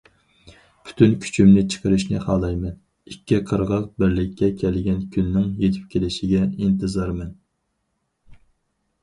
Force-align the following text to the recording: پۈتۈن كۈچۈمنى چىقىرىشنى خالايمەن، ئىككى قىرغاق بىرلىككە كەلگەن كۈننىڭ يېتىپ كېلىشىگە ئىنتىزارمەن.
پۈتۈن 0.85 1.11
كۈچۈمنى 1.25 1.63
چىقىرىشنى 1.73 2.21
خالايمەن، 2.23 2.73
ئىككى 3.11 3.39
قىرغاق 3.51 3.85
بىرلىككە 4.05 4.51
كەلگەن 4.63 5.05
كۈننىڭ 5.19 5.47
يېتىپ 5.67 5.85
كېلىشىگە 5.95 6.43
ئىنتىزارمەن. 6.49 7.31